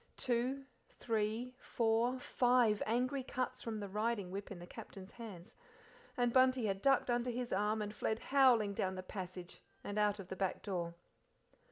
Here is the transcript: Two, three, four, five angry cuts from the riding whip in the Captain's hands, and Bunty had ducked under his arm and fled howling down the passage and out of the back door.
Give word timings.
Two, 0.17 0.65
three, 0.89 1.53
four, 1.59 2.17
five 2.17 2.81
angry 2.87 3.21
cuts 3.21 3.61
from 3.61 3.79
the 3.79 3.87
riding 3.87 4.31
whip 4.31 4.49
in 4.49 4.57
the 4.57 4.65
Captain's 4.65 5.11
hands, 5.11 5.55
and 6.17 6.33
Bunty 6.33 6.65
had 6.65 6.81
ducked 6.81 7.11
under 7.11 7.29
his 7.29 7.53
arm 7.53 7.83
and 7.83 7.93
fled 7.93 8.17
howling 8.17 8.73
down 8.73 8.95
the 8.95 9.03
passage 9.03 9.61
and 9.83 9.99
out 9.99 10.17
of 10.17 10.29
the 10.29 10.35
back 10.35 10.63
door. 10.63 10.95